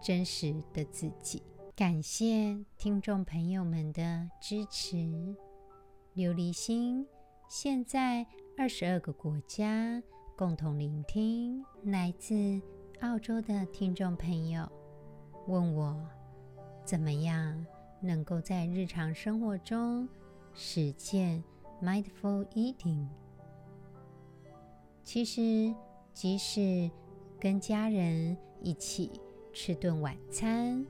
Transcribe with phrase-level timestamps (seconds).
[0.00, 1.42] 真实的自己。
[1.74, 4.96] 感谢听众朋友们的支持。
[6.16, 7.06] 琉璃心
[7.48, 10.02] 现在二十二个国家
[10.36, 11.64] 共同聆听。
[11.84, 12.60] 来自
[13.00, 14.68] 澳洲的听众朋友
[15.46, 15.96] 问我，
[16.84, 17.64] 怎么样
[18.00, 20.08] 能够在日常生活中
[20.52, 21.44] 实践
[21.80, 23.06] Mindful Eating？
[25.04, 25.72] 其实，
[26.12, 26.90] 即使
[27.38, 29.20] 跟家人一起。
[29.60, 30.86] 吃顿晚餐，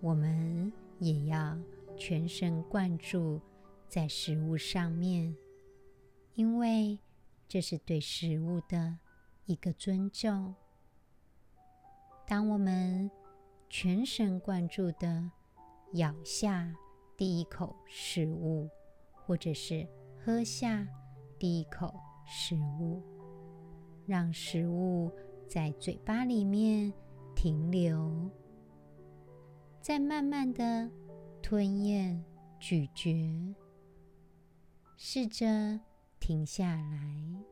[0.00, 1.56] 我们也要
[1.96, 3.40] 全神贯注
[3.86, 5.36] 在食物上面，
[6.34, 6.98] 因为
[7.46, 8.98] 这是对食物的
[9.44, 10.52] 一个尊重。
[12.26, 13.08] 当我们
[13.68, 15.30] 全神贯注地
[15.92, 16.74] 咬下
[17.16, 18.68] 第一口食物，
[19.12, 19.86] 或者是
[20.18, 20.84] 喝下
[21.38, 21.94] 第一口
[22.26, 23.00] 食物，
[24.06, 25.12] 让食物
[25.46, 26.92] 在嘴巴里面。
[27.42, 28.30] 停留，
[29.80, 30.90] 再慢慢的
[31.40, 32.22] 吞咽、
[32.58, 33.54] 咀嚼，
[34.98, 35.80] 试着
[36.18, 37.42] 停下来，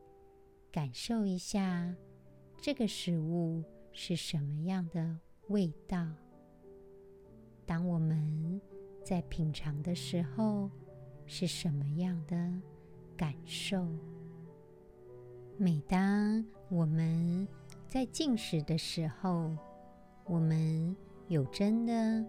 [0.71, 1.95] 感受一下
[2.61, 6.07] 这个食物是什么样的味道。
[7.65, 8.61] 当我们
[9.03, 10.69] 在品尝的时候，
[11.25, 12.53] 是什么样的
[13.17, 13.87] 感受？
[15.57, 17.47] 每当我们
[17.87, 19.57] 在进食的时候，
[20.29, 20.95] 我们
[21.27, 22.23] 有真的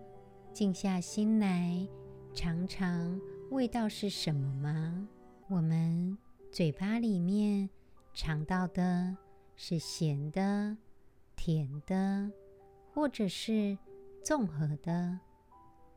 [0.54, 1.86] 静下心来
[2.32, 3.20] 尝尝
[3.50, 5.06] 味道是什么吗？
[5.48, 6.16] 我们
[6.50, 7.68] 嘴巴里面
[8.14, 9.14] 尝到的
[9.55, 10.74] 是咸的、
[11.36, 12.33] 甜的，
[12.94, 13.77] 或者是
[14.24, 15.20] 综合的？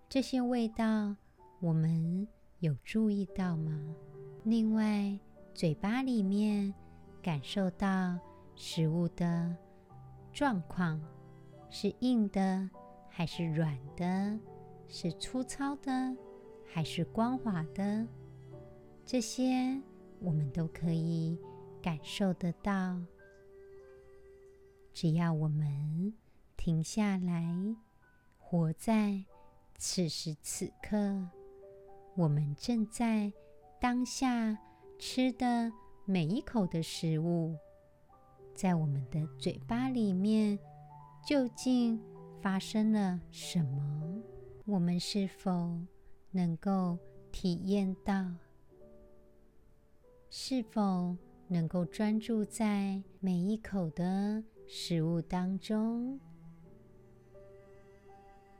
[0.09, 1.15] 这些味道
[1.61, 2.27] 我们
[2.59, 3.79] 有注意到吗？
[4.43, 5.17] 另外，
[5.53, 6.73] 嘴巴里面
[7.21, 8.19] 感受到
[8.55, 9.55] 食物的
[10.33, 11.01] 状况。
[11.75, 12.69] 是硬的
[13.09, 14.39] 还是软的？
[14.87, 16.15] 是粗糙的
[16.71, 18.07] 还是光滑的？
[19.03, 19.81] 这些
[20.19, 21.35] 我们都可以
[21.81, 23.01] 感受得到。
[24.93, 26.13] 只要我们
[26.55, 27.43] 停下来，
[28.37, 29.25] 活在
[29.75, 31.27] 此时此刻，
[32.15, 33.33] 我们正在
[33.81, 34.55] 当下
[34.99, 35.71] 吃的
[36.05, 37.57] 每一口的食物，
[38.53, 40.59] 在我们的嘴巴里面。
[41.25, 41.97] 究竟
[42.41, 44.21] 发生了什么？
[44.65, 45.79] 我们是否
[46.31, 46.97] 能够
[47.31, 48.29] 体验到？
[50.29, 51.15] 是否
[51.47, 56.19] 能够专注在每一口的食物当中？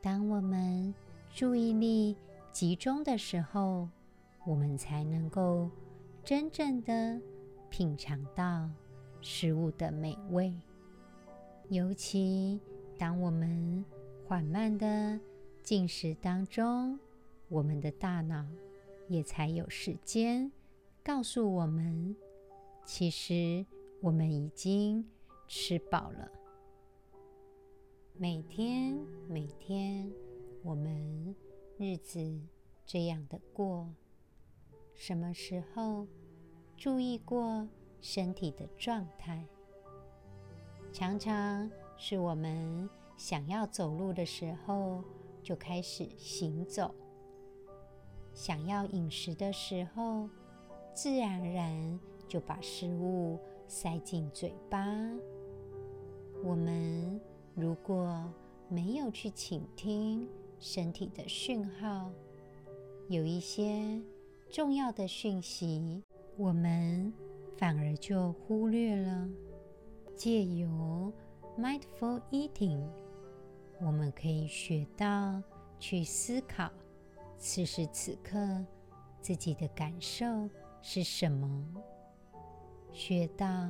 [0.02, 0.96] 当我们
[1.34, 2.16] 注意力
[2.54, 3.90] 集中的时候，
[4.46, 5.70] 我们才能够
[6.24, 7.20] 真正的
[7.70, 8.70] 品尝到
[9.20, 10.54] 食物的美味。
[11.70, 12.60] 尤其
[12.98, 13.84] 当我们
[14.28, 15.20] 缓慢的
[15.64, 17.00] 进食当中，
[17.48, 18.46] 我们的大脑
[19.08, 20.52] 也才有时间
[21.04, 22.16] 告诉我们，
[22.86, 23.66] 其实
[24.02, 25.06] 我们已经
[25.48, 26.30] 吃饱了。
[28.16, 28.96] 每天
[29.28, 30.12] 每天，
[30.64, 31.36] 我们
[31.78, 32.40] 日子
[32.86, 33.90] 这样的过，
[34.94, 36.08] 什么时候
[36.78, 37.68] 注意过
[38.00, 39.48] 身体的状态？
[40.94, 41.68] 常常
[41.98, 42.88] 是我们
[43.18, 45.04] 想要走路的时候，
[45.42, 46.94] 就开始行走；
[48.32, 50.30] 想要饮食的时候，
[50.94, 54.86] 自然而然就把食物塞进嘴巴。
[56.44, 57.20] 我们
[57.56, 58.32] 如果
[58.70, 60.30] 没有去倾听
[60.60, 62.12] 身体的讯号，
[63.10, 64.00] 有一些
[64.48, 66.04] 重要的讯息，
[66.38, 67.12] 我们
[67.58, 69.28] 反而就忽略了。
[70.16, 71.12] 借由
[71.58, 72.88] Mindful Eating，
[73.80, 75.42] 我们可以学到
[75.80, 76.72] 去思考
[77.38, 78.66] 此时此刻
[79.22, 80.50] 自己的感受
[80.82, 81.66] 是什么，
[82.92, 83.70] 学到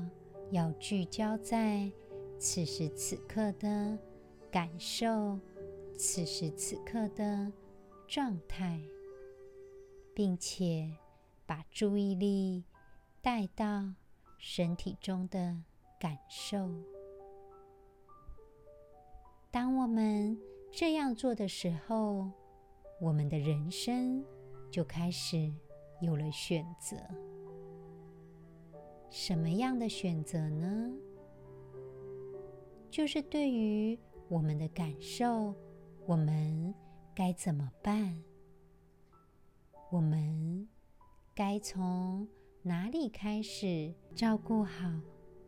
[0.52, 1.92] 要聚焦在
[2.38, 3.98] 此时此刻的
[4.52, 5.40] 感受，
[5.98, 7.52] 此时此刻的
[8.08, 8.80] 状态，
[10.14, 10.96] 并且
[11.46, 12.64] 把注意力
[13.22, 13.94] 带到
[14.38, 15.58] 身体中的
[16.04, 16.70] 感受。
[19.50, 20.38] 当我们
[20.70, 22.30] 这样做的时候，
[23.00, 24.22] 我们的人生
[24.70, 25.50] 就开始
[26.02, 26.98] 有了选择。
[29.10, 30.92] 什么样的选择呢？
[32.92, 33.98] 就是对于
[34.28, 35.56] 我们的感受，
[36.06, 36.76] 我们
[37.16, 38.22] 该怎么办？
[39.90, 40.68] 我们
[41.34, 42.28] 该从
[42.62, 44.92] 哪里开始照顾好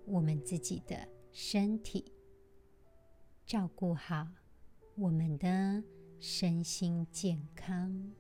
[0.05, 0.95] 我们自己的
[1.31, 2.11] 身体，
[3.45, 4.27] 照顾好
[4.95, 5.83] 我们的
[6.19, 8.11] 身心健康？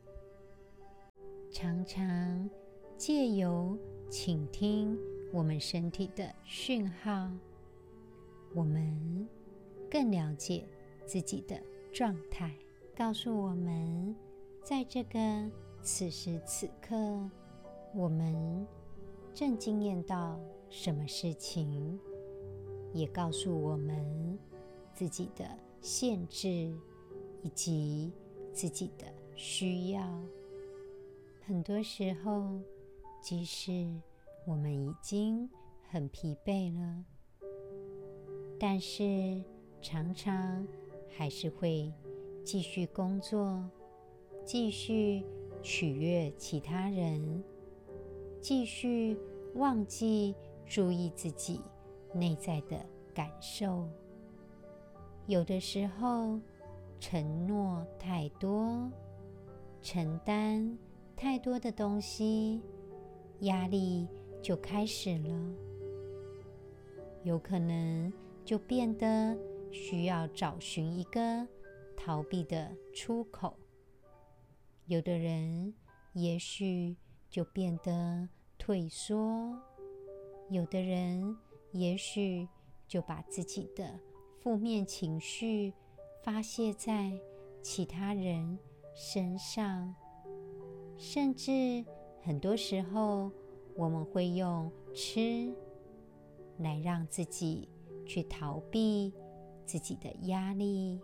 [1.51, 2.49] 常常
[2.97, 3.77] 借由
[4.09, 4.97] 倾听
[5.31, 7.31] 我们身体的讯号，
[8.53, 9.27] 我们
[9.89, 10.67] 更了解
[11.05, 11.61] 自己的
[11.93, 12.53] 状态，
[12.95, 14.15] 告诉我们
[14.63, 15.19] 在这个。
[15.87, 16.95] 此时此刻，
[17.93, 18.65] 我们
[19.35, 20.39] 正经验到
[20.69, 21.99] 什么事情，
[22.93, 24.37] 也告诉我们
[24.93, 25.45] 自己的
[25.81, 26.47] 限制
[27.41, 28.11] 以及
[28.51, 30.21] 自己的需要。
[31.45, 32.59] 很多时候，
[33.21, 33.93] 即使
[34.45, 35.49] 我们已经
[35.89, 37.05] 很疲惫了，
[38.59, 39.43] 但是
[39.81, 40.67] 常常
[41.09, 41.91] 还是会
[42.43, 43.63] 继续工作，
[44.45, 45.23] 继续。
[45.67, 47.43] 取悦其他人，
[48.39, 49.17] 继续
[49.55, 50.35] 忘记
[50.65, 51.61] 注意自己
[52.13, 53.87] 内在的感受。
[55.27, 56.39] 有的时候，
[56.99, 58.91] 承诺太多，
[59.81, 60.77] 承担
[61.15, 62.61] 太多的东西，
[63.41, 64.07] 压力
[64.41, 65.53] 就开始了。
[67.23, 68.13] 有可能
[68.43, 69.35] 就变得
[69.71, 71.47] 需要找寻一个
[71.97, 73.57] 逃避的出口。
[74.85, 75.73] 有的人
[76.13, 76.95] 也许
[77.31, 78.29] 就变得
[78.59, 79.59] 退缩，
[80.49, 81.37] 有的人
[81.71, 82.47] 也许
[82.87, 83.99] 就把自己的
[84.39, 85.73] 负面情绪
[86.23, 87.19] 发泄在
[87.61, 88.57] 其他人
[88.93, 89.93] 身上，
[90.97, 91.83] 甚至
[92.21, 93.31] 很多时候
[93.75, 95.53] 我们会用吃
[96.57, 97.67] 来让自己
[98.05, 99.13] 去逃避
[99.65, 101.01] 自己的压力，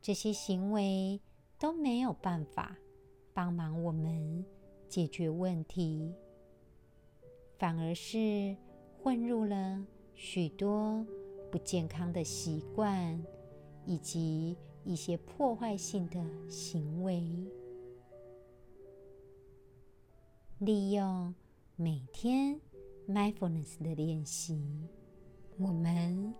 [0.00, 1.20] 这些行为。
[1.60, 2.74] 都没有办法
[3.34, 4.42] 帮忙我们
[4.88, 6.10] 解决问题，
[7.60, 8.56] 反而是
[9.00, 11.06] 混入了许多
[11.50, 13.22] 不健康的习惯，
[13.84, 17.22] 以及一些破坏性的行为。
[20.58, 21.34] 利用
[21.76, 22.58] 每天
[23.06, 24.88] mindfulness 的练习，
[25.58, 26.34] 我们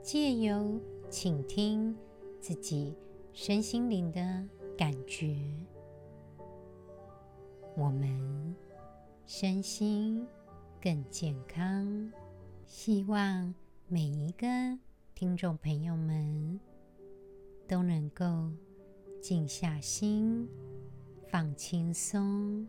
[0.00, 0.80] 借由
[1.10, 1.96] 倾听
[2.40, 2.94] 自己
[3.32, 4.48] 身心灵的。
[4.78, 5.36] 感觉
[7.76, 8.56] 我们
[9.26, 10.26] 身心
[10.80, 12.12] 更健康。
[12.66, 13.54] 希望
[13.88, 14.46] 每一个
[15.14, 16.58] 听众朋友们
[17.68, 18.50] 都能够
[19.20, 20.48] 静下心，
[21.28, 22.66] 放轻松，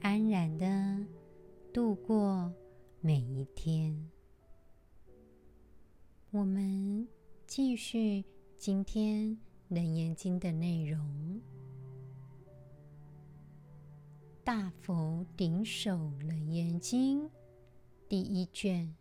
[0.00, 1.06] 安然的
[1.72, 2.52] 度过
[3.00, 4.10] 每一天。
[6.30, 7.06] 我们
[7.46, 8.24] 继续
[8.56, 9.38] 今天。
[9.74, 11.00] 《楞严经》的内容，
[14.44, 17.28] 《大佛顶首楞严经》
[18.08, 18.92] 第一卷，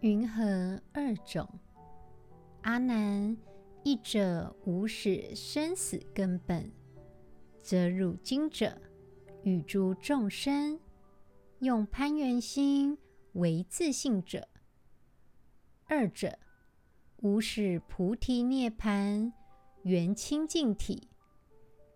[0.00, 1.48] 云何二种？
[2.60, 3.34] 阿难，
[3.82, 6.70] 一者无始生死根本，
[7.62, 8.78] 则汝今者
[9.42, 10.78] 与诸众生
[11.60, 12.98] 用攀缘心
[13.32, 14.42] 为自信者；
[15.86, 16.38] 二者。
[17.22, 19.32] 无始菩提涅槃
[19.82, 21.08] 缘清净体，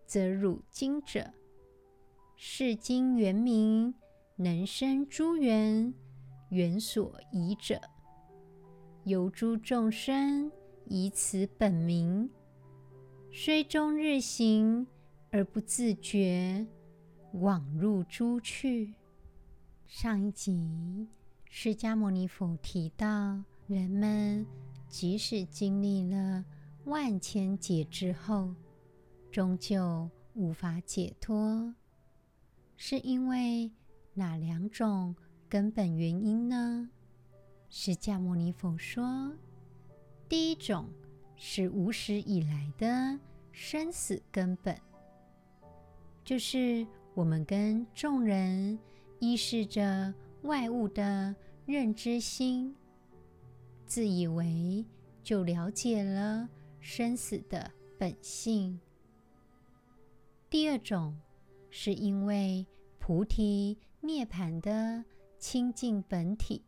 [0.07, 1.31] 则汝今者，
[2.41, 3.93] 是经原名
[4.37, 5.93] 能生诸缘，
[6.51, 7.81] 缘所宜者，
[9.03, 10.49] 由诸众生
[10.85, 12.29] 以此本名，
[13.29, 14.87] 虽终日行
[15.31, 16.65] 而不自觉，
[17.33, 18.93] 枉入诸趣。
[19.85, 21.09] 上一集，
[21.43, 24.47] 释迦牟尼佛提到人们。
[24.87, 26.45] 即使经历了
[26.85, 28.55] 万千劫之后，
[29.29, 31.75] 终究无法解脱，
[32.81, 33.69] 是因为
[34.13, 35.13] 哪两种
[35.49, 36.89] 根本原因呢？
[37.69, 39.33] 释迦牟尼佛说，
[40.29, 40.87] 第一种
[41.35, 43.19] 是无始以来的
[43.51, 44.79] 生死根本，
[46.23, 48.79] 就是我们跟众人
[49.19, 52.73] 依恃着外物的认知心。
[53.85, 54.85] 自以为
[55.21, 56.47] 就了解了
[56.79, 58.79] 生死的本性。
[60.49, 61.19] 第二种
[61.69, 62.65] 是因为
[62.97, 65.03] 菩提涅槃的
[65.37, 66.63] 清净本体，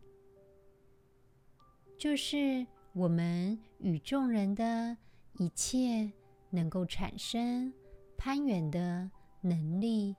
[1.98, 4.98] 就是我们与众人的
[5.34, 6.12] 一切
[6.50, 7.74] 能够产生
[8.18, 9.10] 攀缘的
[9.42, 10.16] 能力，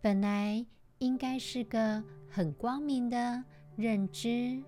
[0.00, 0.64] 本来
[0.98, 3.42] 应该是个很光明的
[3.76, 4.62] 认知，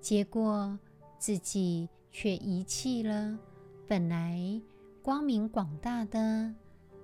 [0.00, 0.78] 结果
[1.18, 3.38] 自己却遗弃了
[3.86, 4.60] 本来
[5.02, 6.54] 光明广大的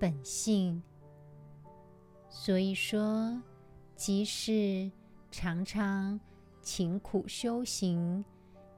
[0.05, 0.83] 本性。
[2.29, 3.41] 所以说，
[3.97, 4.93] 即使
[5.31, 6.21] 常常
[6.61, 8.23] 勤苦修行，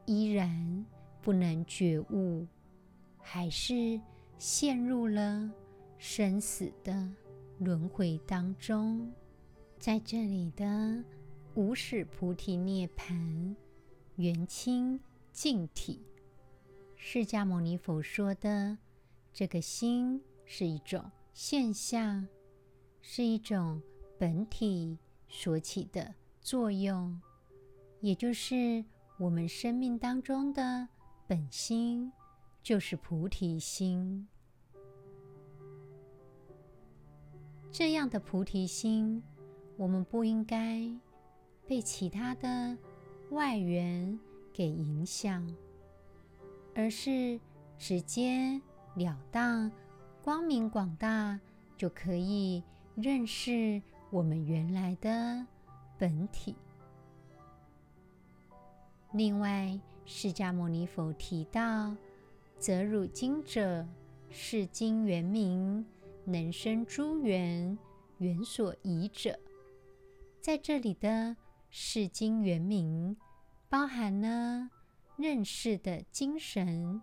[0.04, 0.86] 依然
[1.20, 2.46] 不能觉悟，
[3.18, 4.00] 还是
[4.38, 5.50] 陷入了
[5.98, 7.10] 生死的
[7.58, 9.12] 轮回当中。
[9.80, 11.02] 在这里的
[11.56, 13.52] 无始菩提涅槃
[14.14, 15.00] 圆清
[15.32, 16.00] 净体，
[16.94, 18.78] 释迦牟尼佛说的
[19.32, 22.26] 这个心是一种现象，
[23.02, 23.82] 是一种
[24.18, 24.96] 本体
[25.28, 27.20] 所起的作用。
[28.00, 28.82] 也就是
[29.18, 30.88] 我们生命当中的
[31.26, 32.10] 本心，
[32.62, 34.26] 就是菩提心。
[37.70, 39.22] 这样的菩提心，
[39.76, 40.90] 我们不应该
[41.66, 42.74] 被其他的
[43.28, 44.18] 外缘
[44.54, 45.46] 给影响，
[46.74, 47.38] 而是
[47.76, 48.58] 直截
[48.94, 49.70] 了当、
[50.26, 51.38] 光明广大，
[51.76, 52.60] 就可以
[52.96, 53.80] 认识
[54.10, 55.46] 我们原来的
[55.96, 56.56] 本体。
[59.12, 61.94] 另外，释迦牟尼佛提到
[62.58, 63.86] ：“则汝今者，
[64.28, 65.86] 是经圆明，
[66.24, 67.78] 能生诸缘，
[68.18, 69.38] 缘所宜者。”
[70.42, 71.36] 在这里的
[71.70, 73.16] “是经圆明”
[73.70, 74.70] 包含了
[75.16, 77.00] 认识的精神，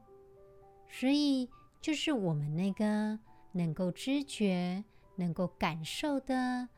[0.89, 1.49] 所以
[1.83, 3.19] 就是我们那个
[3.51, 4.81] 能够知觉、
[5.17, 6.69] 能够感受的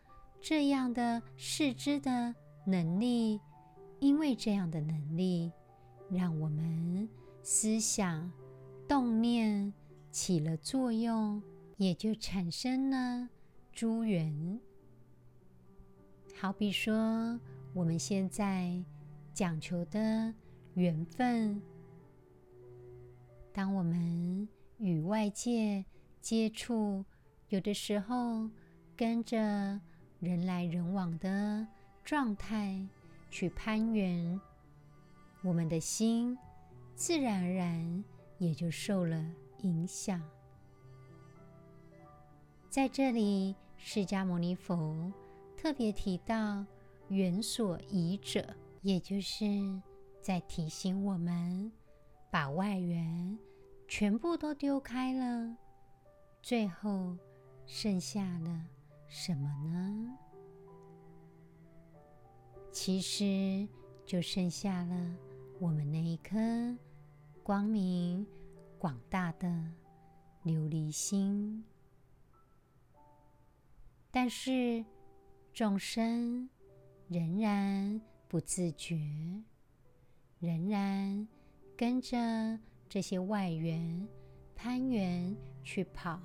[0.41, 2.33] 这样的识知的
[2.65, 3.39] 能力。
[3.99, 5.51] 因为这样的能力，
[6.09, 7.07] 让我们
[7.43, 8.29] 思想、
[8.87, 9.71] 动念
[10.11, 11.41] 起了作用，
[11.77, 13.29] 也就产生了
[13.71, 14.59] 诸缘。
[16.35, 17.39] 好比说，
[17.73, 18.83] 我们现在
[19.33, 20.33] 讲求的
[20.73, 21.61] 缘分，
[23.53, 24.47] 当我们
[24.77, 25.85] 与外界
[26.21, 27.03] 接触，
[27.49, 28.49] 有的时候
[28.95, 29.37] 跟着
[30.19, 31.67] 人来人往的
[32.03, 32.85] 状态。
[33.31, 34.39] 去攀缘，
[35.41, 36.37] 我们的心
[36.95, 38.03] 自然而然
[38.37, 39.29] 也就受了
[39.63, 40.21] 影响。
[42.69, 45.11] 在这里，释迦牟尼佛
[45.57, 46.65] 特别提到
[47.09, 49.45] “缘所宜者”，也就是
[50.21, 51.69] 在提醒我们，
[52.31, 53.37] 把外缘
[53.97, 55.55] 全部都丢开了，
[56.41, 57.17] 最后
[57.65, 58.65] 剩下了
[59.07, 60.17] 什么呢？
[62.73, 63.65] 其实
[64.05, 65.15] 就剩下了
[65.61, 66.35] 我们那一颗
[67.41, 68.27] 光明
[68.77, 69.47] 广大的
[70.43, 71.63] 琉璃心，
[74.11, 74.83] 但是
[75.53, 76.49] 众生
[77.07, 78.97] 仍然不自觉，
[80.39, 81.25] 仍然
[81.77, 84.07] 跟着这些外缘
[84.55, 86.19] 攀缘去跑，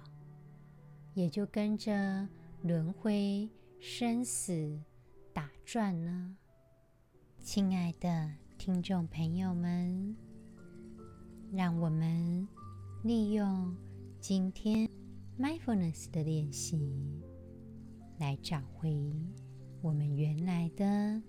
[1.14, 2.28] 也就跟着
[2.62, 3.48] 轮回
[3.80, 4.80] 生死
[5.32, 6.36] 打转了。
[7.38, 10.14] 亲爱的听众朋友们，
[11.50, 12.46] 让我们
[13.02, 13.74] 利用
[14.20, 14.88] 今天
[15.38, 17.22] mindfulness 的练习，
[18.18, 19.12] 来找回
[19.80, 21.20] 我们原来的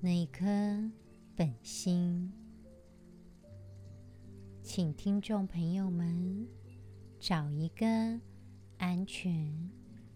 [0.00, 0.44] 那一颗
[1.34, 2.30] 本心。
[4.64, 6.48] 请听众朋友们
[7.20, 7.86] 找一个
[8.78, 9.70] 安全、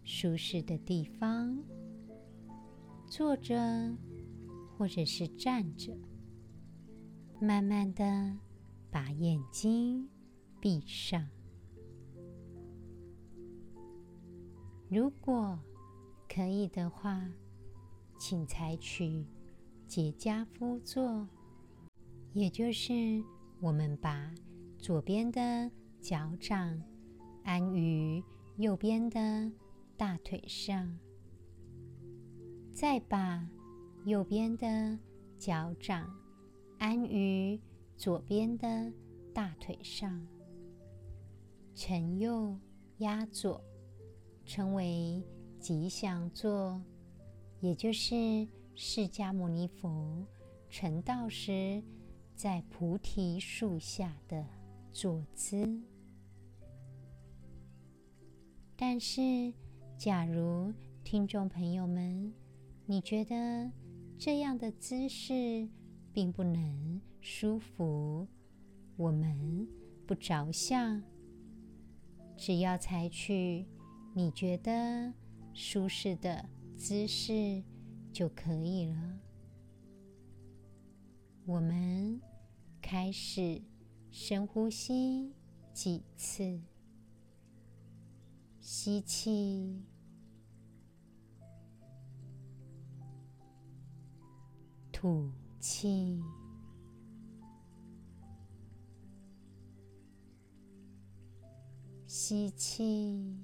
[0.04, 1.62] 舒适的地方，
[3.06, 3.54] 坐着。
[4.78, 5.92] 或者是站着，
[7.40, 8.38] 慢慢的
[8.92, 10.08] 把眼睛
[10.60, 11.28] 闭上。
[14.88, 15.58] 如果
[16.28, 17.28] 可以的话，
[18.20, 19.26] 请采取
[19.88, 21.26] 结痂敷坐，
[22.32, 23.20] 也就是
[23.60, 24.34] 我们把
[24.78, 26.82] 左边的脚掌
[27.44, 28.22] 安于
[28.56, 29.50] 右边的
[29.96, 30.98] 大腿上，
[32.72, 33.48] 再把。
[34.04, 34.98] 右边的
[35.38, 36.08] 脚掌
[36.78, 37.60] 安于
[37.94, 38.90] 左边的
[39.34, 40.26] 大腿上，
[41.74, 42.56] 承右
[42.98, 43.62] 压左，
[44.46, 45.22] 称为
[45.58, 46.80] 吉祥坐，
[47.60, 50.24] 也就是释迦牟尼佛
[50.70, 51.82] 成道时
[52.38, 54.46] 在菩提树下的
[54.92, 55.82] 坐姿。
[58.76, 59.52] 但是，
[59.96, 62.32] 假如听众朋友们，
[62.86, 63.72] 你觉得，
[64.16, 65.68] 这样的姿势
[66.12, 68.24] 并不能舒服，
[68.96, 69.66] 我们
[70.06, 71.02] 不着相，
[72.36, 73.66] 只要采取
[74.14, 75.12] 你觉得
[75.52, 77.64] 舒适的姿势
[78.12, 79.18] 就可以了。
[81.44, 82.20] 我们
[82.90, 83.60] 开始
[84.10, 85.34] 深呼吸
[85.74, 86.58] 几次，
[88.62, 89.84] 吸气。
[94.90, 95.30] 吐
[95.60, 96.24] 气，
[102.06, 103.36] 吸气，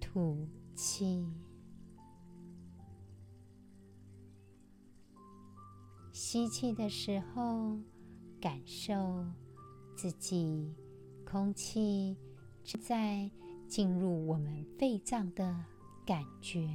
[0.00, 1.43] 吐气。
[6.34, 7.78] 吸气的时候，
[8.40, 9.24] 感受
[9.94, 10.74] 自己
[11.24, 12.16] 空气
[12.64, 13.30] 正在
[13.68, 15.64] 进入我们肺脏的。
[16.04, 16.68] 感觉，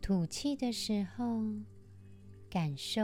[0.00, 1.42] 吐气的时候，
[2.48, 3.02] 感受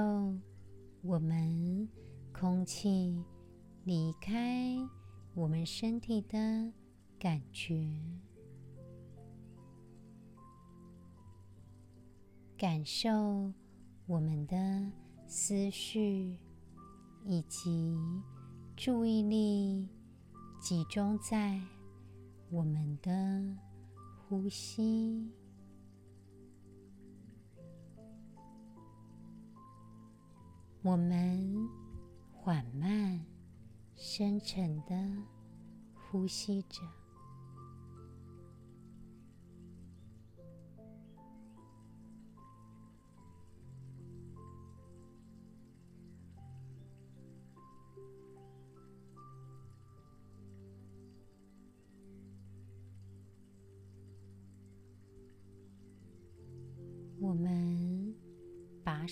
[1.02, 1.88] 我们
[2.32, 3.20] 空气
[3.82, 4.78] 离开
[5.34, 6.72] 我们身体的
[7.18, 7.90] 感觉，
[12.62, 13.52] 感受
[14.06, 14.56] 我们的
[15.26, 16.38] 思绪
[17.24, 17.98] 以及
[18.76, 19.88] 注意力。
[20.60, 21.60] 集中在
[22.50, 23.58] 我们的
[24.28, 25.28] 呼吸，
[30.82, 31.68] 我们
[32.30, 33.26] 缓慢、
[33.96, 34.94] 深沉的
[35.96, 37.01] 呼吸着。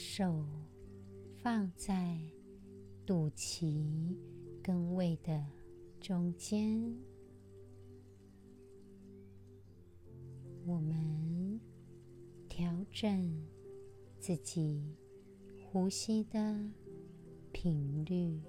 [0.02, 0.46] 手
[1.42, 2.18] 放在
[3.04, 4.16] 肚脐
[4.62, 5.44] 跟胃的
[6.00, 6.96] 中间，
[10.64, 11.60] 我们
[12.48, 13.46] 调整
[14.18, 14.96] 自己
[15.66, 16.58] 呼吸的
[17.52, 18.40] 频率，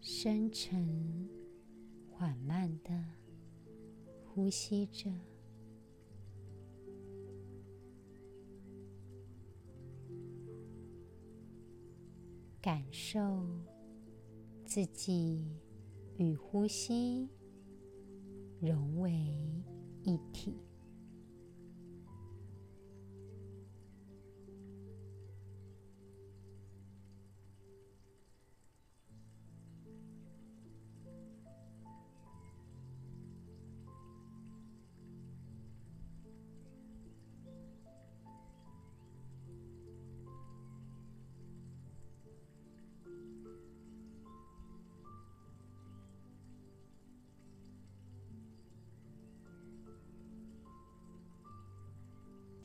[0.00, 1.30] 深沉
[2.10, 3.04] 缓慢的
[4.26, 5.08] 呼吸着。
[12.62, 13.44] 感受
[14.64, 15.44] 自己
[16.16, 17.28] 与呼吸
[18.60, 19.10] 融为
[20.04, 20.71] 一体。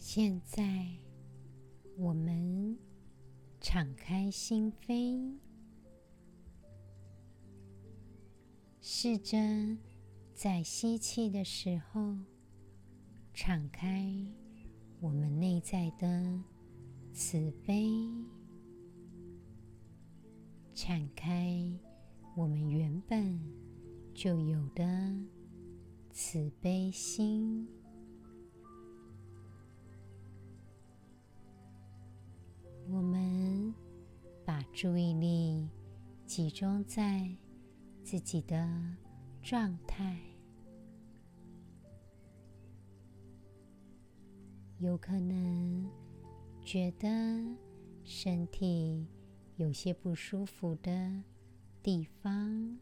[0.10, 0.63] 现在，
[1.98, 2.78] 我们
[3.60, 5.38] 敞开心扉，
[8.80, 9.38] 试着
[10.34, 12.15] 在吸气的时候，
[13.34, 14.10] 敞开
[15.02, 16.41] 我们内在的
[17.12, 17.91] 慈悲，
[20.74, 21.70] 敞开
[22.34, 23.38] 我们原本
[24.13, 24.86] 就有的
[26.13, 27.67] 慈悲心。
[34.79, 35.67] 注意力
[36.27, 37.35] 集中在
[38.03, 38.69] 自己的
[39.41, 40.19] 状态，
[44.77, 45.89] 有可能
[46.61, 47.07] 觉得
[48.03, 49.07] 身体
[49.55, 51.23] 有些不舒服的
[51.81, 52.77] 地方，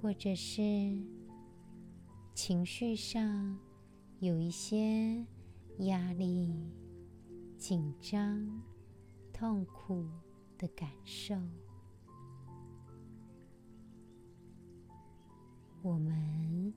[0.00, 0.62] 或者是
[2.34, 3.58] 情绪上
[4.20, 5.26] 有一些
[5.78, 6.54] 压力。
[7.58, 8.60] 紧张、
[9.42, 10.06] 痛苦
[10.56, 11.34] 的感受，
[15.82, 16.72] 我们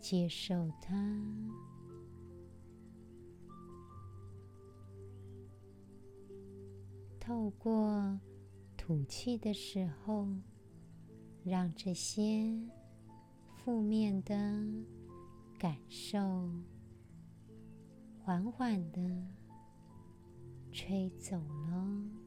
[0.00, 0.92] 接受它。
[7.20, 8.18] 透过
[8.76, 10.26] 吐气的时候，
[11.44, 12.52] 让这些
[13.58, 14.34] 负面的
[15.56, 16.50] 感受
[18.24, 19.41] 缓缓的。
[20.72, 22.22] 吹走了。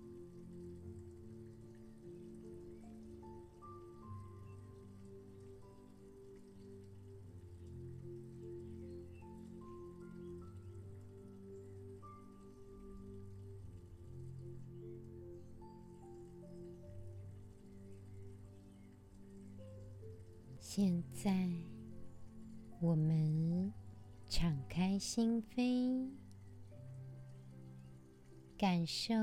[20.59, 21.49] 现在
[22.81, 23.71] 我们
[24.27, 26.24] 敞开心扉。
[28.57, 29.13] 感受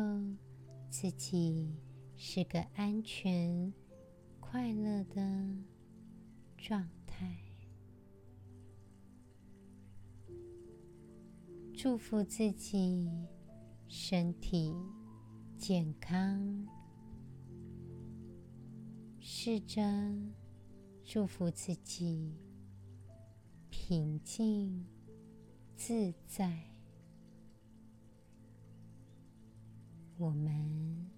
[0.90, 1.74] 自己
[2.16, 3.72] 是个安全、
[4.38, 5.16] 快乐的
[6.58, 7.38] 状态。
[11.74, 13.10] 祝福自己
[13.88, 14.74] 身体
[15.56, 16.68] 健康，
[19.18, 19.82] 试着
[21.02, 22.36] 祝福自己
[23.70, 24.86] 平静
[25.74, 26.71] 自在。
[30.22, 31.10] 我们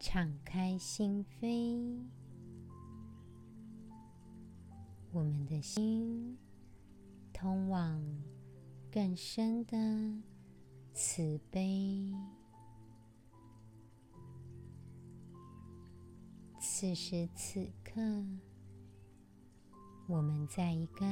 [0.00, 2.00] 敞开心扉，
[5.12, 6.38] 我们的心。
[7.34, 8.02] 通往
[8.90, 9.76] 更深的
[10.94, 12.14] 慈悲。
[16.58, 18.00] 此时此刻，
[20.06, 21.04] 我们在一个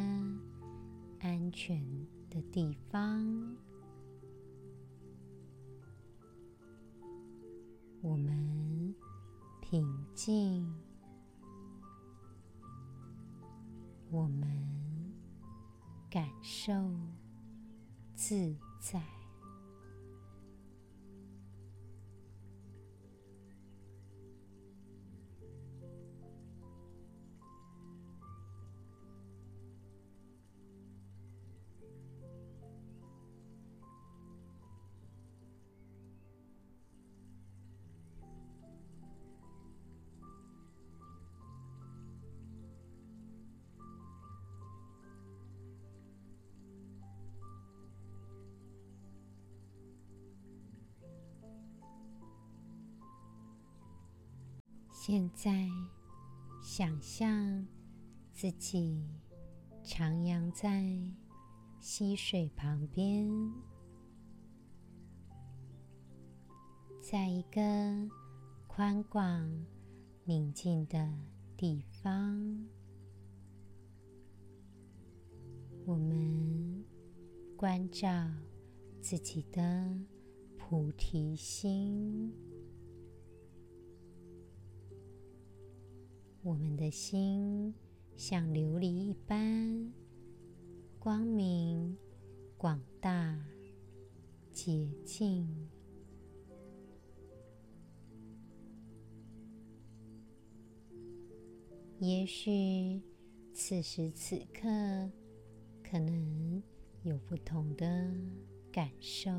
[1.21, 1.85] 安全
[2.31, 3.55] 的地方，
[8.03, 8.95] 我们
[9.63, 10.71] 平静，
[14.11, 14.63] 我们。
[16.13, 16.75] 感受
[18.15, 19.01] 自在。
[55.05, 55.69] 现在，
[56.63, 57.67] 想象
[58.31, 59.05] 自己
[59.83, 60.97] 徜徉在
[61.81, 63.29] 溪水旁边，
[67.01, 67.61] 在一个
[68.69, 69.67] 宽广、
[70.23, 71.13] 宁静的
[71.57, 72.65] 地方。
[75.85, 76.85] 我们
[77.57, 78.09] 关照
[79.01, 79.99] 自己的
[80.57, 82.33] 菩提心。
[86.45, 87.73] 我们的心
[88.17, 89.93] 像琉璃一般
[90.99, 91.97] 光明、
[92.57, 93.41] 广大、
[94.51, 95.49] 洁净。
[102.01, 103.01] 也许
[103.55, 104.69] 此时此刻，
[105.85, 106.61] 可能
[107.05, 107.87] 有不同的
[108.73, 109.31] 感受，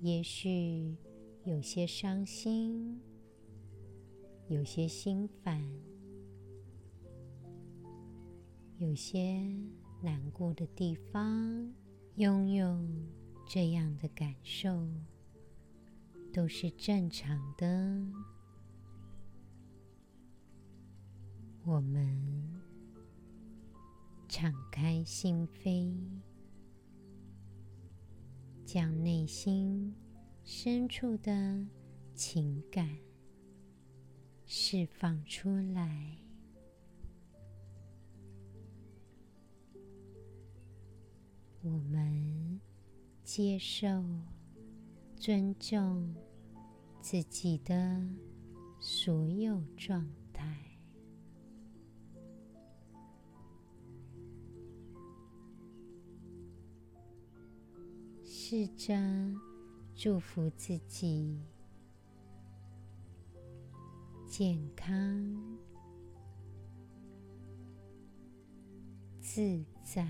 [0.00, 0.96] 也许
[1.44, 2.98] 有些伤心。
[4.48, 5.60] 有些心烦，
[8.78, 9.42] 有些
[10.00, 11.74] 难过的地方，
[12.14, 12.80] 拥有
[13.48, 14.88] 这样的感受
[16.32, 18.06] 都是正常的。
[21.64, 22.62] 我们
[24.28, 25.92] 敞开心扉，
[28.64, 29.92] 将内心
[30.44, 31.66] 深处的
[32.14, 32.88] 情感。
[34.48, 36.16] 释放出来，
[41.62, 42.60] 我们
[43.24, 43.86] 接受、
[45.16, 46.14] 尊重
[47.00, 48.00] 自己的
[48.78, 50.78] 所有状态，
[58.22, 58.94] 试着
[59.96, 61.42] 祝福自己。
[64.38, 65.58] 健康、
[69.18, 70.06] 自在，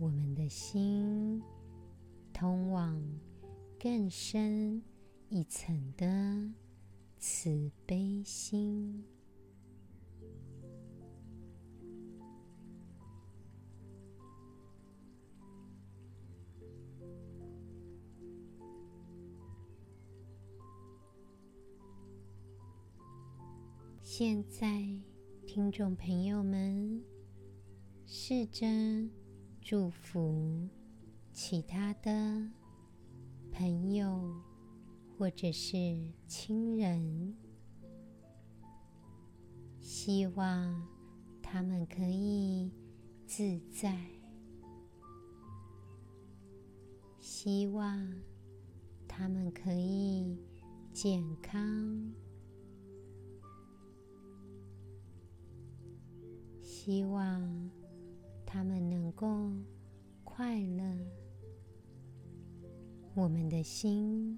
[0.00, 1.40] 我们的心
[2.32, 3.00] 通往
[3.78, 4.82] 更深
[5.28, 6.52] 一层的
[7.20, 9.04] 慈悲心。
[24.14, 24.68] 现在，
[25.46, 27.02] 听众朋友们，
[28.04, 28.66] 试着
[29.62, 30.68] 祝福
[31.32, 32.46] 其他的
[33.50, 34.30] 朋友
[35.16, 37.34] 或者是亲人，
[39.80, 40.86] 希望
[41.40, 42.70] 他们可以
[43.26, 43.98] 自在。
[47.18, 48.12] 希望
[49.08, 50.36] 他们可以
[50.92, 52.12] 健康，
[56.84, 57.70] 希望
[58.44, 59.52] 他们能够
[60.24, 60.82] 快乐。
[63.14, 64.36] 我们的心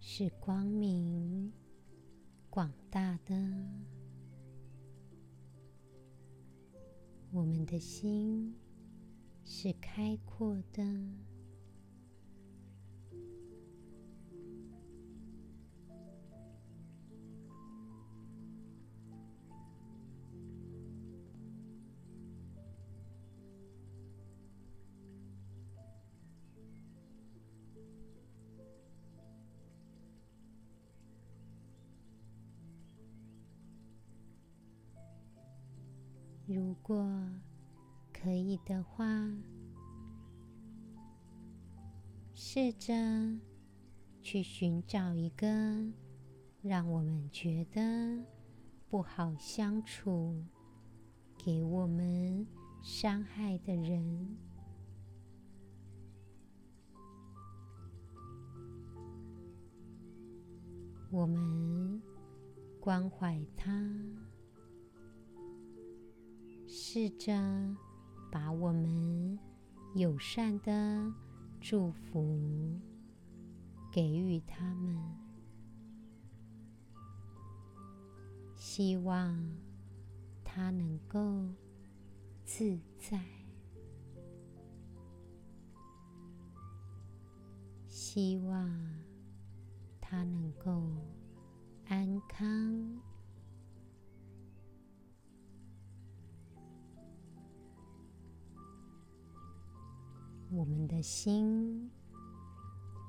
[0.00, 1.52] 是光明、
[2.50, 3.36] 广大的，
[7.30, 8.52] 我们的心
[9.44, 10.82] 是开阔的。
[38.64, 39.06] 的话，
[42.34, 42.94] 试着
[44.22, 45.46] 去寻找一个
[46.62, 48.24] 让我们觉得
[48.88, 50.44] 不好相处、
[51.36, 52.46] 给我们
[52.82, 54.36] 伤害的人，
[61.10, 62.00] 我们
[62.78, 63.70] 关怀他。
[66.66, 67.32] 试着
[68.30, 69.38] 把我们
[69.94, 71.12] 友善的
[71.60, 72.78] 祝福
[73.90, 74.96] 给予他们，
[78.54, 79.36] 希望
[80.44, 81.44] 他能够
[82.44, 83.20] 自在，
[87.88, 88.70] 希望
[90.00, 90.82] 他能够
[91.88, 93.09] 安康。
[100.52, 101.88] 我们的心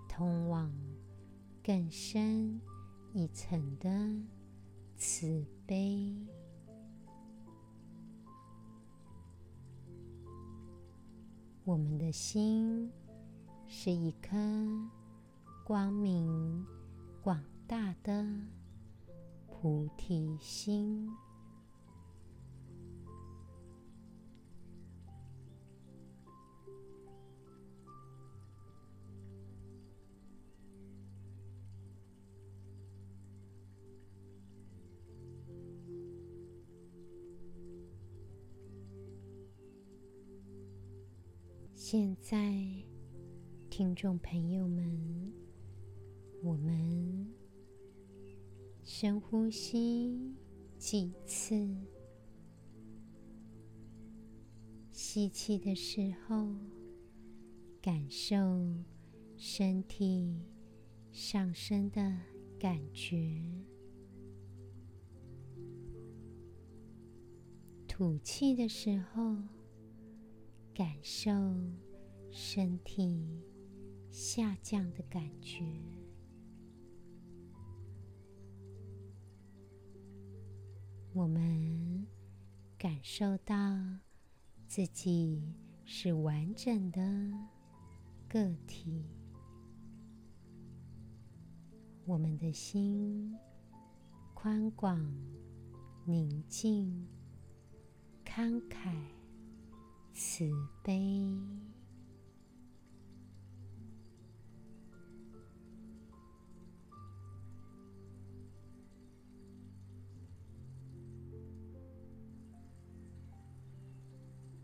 [0.08, 0.71] 通往
[1.63, 2.62] 更深
[3.13, 3.89] 一层的
[4.95, 6.15] 慈悲。
[11.63, 12.91] 我们的心
[13.65, 14.38] 是一颗
[15.65, 16.63] 光明
[17.23, 18.23] 广大的
[19.47, 21.12] 菩提心。
[41.91, 42.39] 现在，
[43.69, 45.34] 听众朋友们，
[46.41, 47.30] 我们
[48.82, 50.34] 深呼吸
[50.77, 51.67] 几次。
[54.93, 56.56] 吸气的时候，
[57.82, 58.38] 感受
[59.36, 60.39] 身体
[61.12, 62.17] 上升的
[62.58, 63.17] 感觉；
[67.86, 69.36] 吐气的时候，
[70.73, 71.31] 感受
[72.31, 73.41] 身体
[74.10, 75.65] 下降的感觉。
[81.13, 82.07] 我们
[82.77, 83.55] 感受到
[84.65, 85.53] 自己
[85.84, 87.01] 是完整的
[88.29, 89.03] 个体，
[92.05, 93.38] 我们的心
[94.34, 95.05] 宽广、
[96.05, 97.05] 宁静、
[98.23, 99.20] 慷慨。
[100.13, 100.50] 慈
[100.84, 101.00] 悲，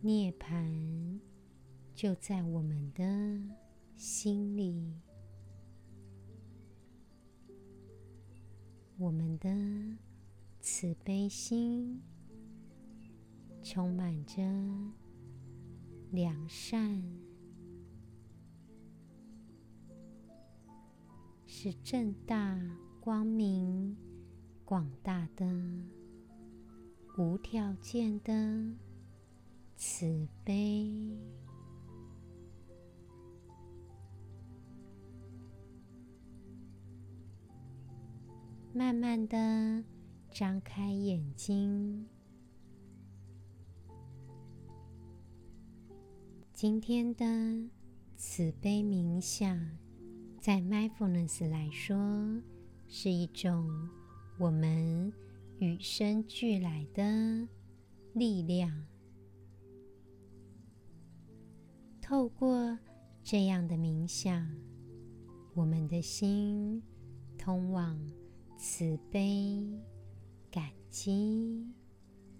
[0.02, 1.20] 涅槃
[1.94, 3.04] 就在我们的
[3.96, 4.94] 心里，
[8.98, 9.50] 我们的
[10.62, 12.02] 慈悲心
[13.64, 14.44] 充满着。
[16.12, 17.04] 良善
[21.46, 22.58] 是正大
[23.02, 23.98] 光明、
[24.64, 25.46] 广大的、
[27.18, 28.34] 无条件的
[29.76, 31.18] 慈悲。
[38.74, 39.84] 慢慢的
[40.32, 42.17] 张开眼睛。
[46.58, 47.24] 今天的
[48.16, 49.78] 慈悲冥想，
[50.42, 51.96] 在 Mindfulness 来说，
[52.88, 53.70] 是一种
[54.40, 55.14] 我们
[55.60, 57.48] 与生俱来的
[58.14, 58.88] 力量。
[62.02, 62.76] 透过
[63.24, 64.52] 这样的冥想，
[65.54, 66.82] 我们的心
[67.38, 67.96] 通往
[68.58, 69.64] 慈悲、
[70.50, 71.72] 感激、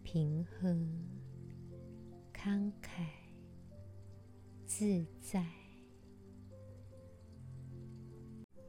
[0.02, 0.76] 平和、
[2.34, 3.06] 慷慨、
[4.80, 5.44] 自在。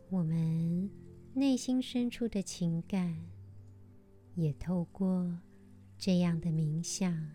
[0.08, 0.90] 我们
[1.34, 3.14] 内心深处的情感，
[4.34, 5.38] 也透过
[5.98, 7.30] 这样的冥想，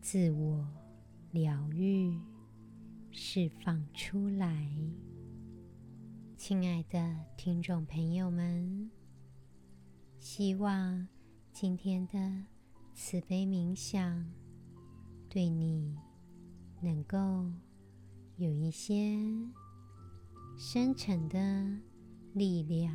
[0.00, 0.68] 自我
[1.30, 2.18] 疗愈、
[3.12, 4.68] 释放出来。
[6.36, 8.90] 亲爱的听众朋友们，
[10.18, 11.06] 希望
[11.52, 12.46] 今天的
[12.96, 14.28] 慈悲冥想
[15.28, 15.96] 对你
[16.80, 17.18] 能够
[18.36, 19.18] 有一些
[20.56, 21.38] 深沉的
[22.32, 22.94] 力量。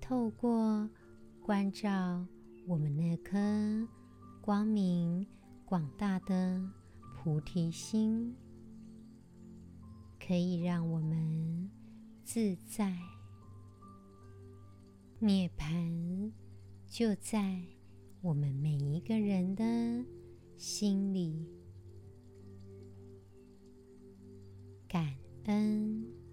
[0.00, 0.88] 透过
[1.42, 2.26] 关照
[2.66, 3.88] 我们那颗
[4.40, 5.26] 光明
[5.64, 6.62] 广大的
[7.16, 8.34] 菩提心，
[10.18, 11.70] 可以让我们
[12.22, 12.96] 自在。
[15.20, 16.30] 涅槃
[16.86, 17.62] 就在
[18.20, 19.64] 我们每一个人的
[20.56, 21.46] 心里。
[24.88, 25.04] 感
[25.46, 26.23] 恩。